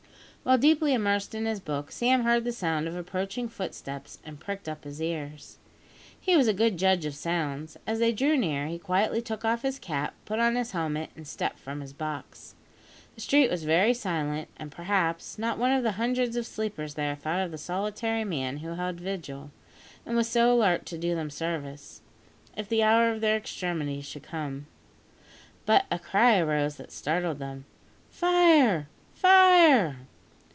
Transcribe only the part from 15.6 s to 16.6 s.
of the hundreds of